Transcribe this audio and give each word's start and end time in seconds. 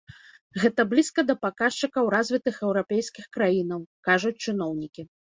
Гэта 0.61 0.83
блізка 0.91 1.19
да 1.25 1.33
паказчыкаў 1.45 2.09
развітых 2.13 2.55
еўрапейскіх 2.69 3.25
краінаў, 3.37 3.83
кажуць 4.09 4.33
чыноўнікі. 4.45 5.01